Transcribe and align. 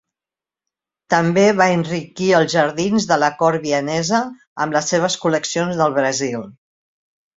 També 1.13 1.43
va 1.59 1.67
enriquir 1.73 2.29
els 2.37 2.49
jardins 2.55 3.07
de 3.11 3.19
la 3.25 3.31
cort 3.43 3.67
vienesa 3.67 4.23
amb 4.65 4.79
les 4.79 4.93
seves 4.95 5.19
col·leccions 5.27 5.83
del 5.83 5.95
Brasil. 6.01 6.47